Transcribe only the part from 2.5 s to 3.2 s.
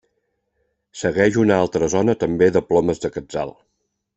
de plomes de